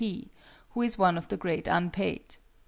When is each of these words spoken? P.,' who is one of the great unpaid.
P.,' 0.03 0.31
who 0.71 0.81
is 0.81 0.97
one 0.97 1.15
of 1.15 1.27
the 1.27 1.37
great 1.37 1.67
unpaid. 1.67 2.37